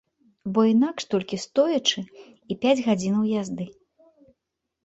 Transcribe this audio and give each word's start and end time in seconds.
Бо 0.53 0.63
інакш 0.69 1.05
толькі 1.11 1.37
стоячы 1.43 2.03
і 2.55 2.57
пяць 2.65 2.81
гадзінаў 2.87 3.23
язды. 3.41 3.65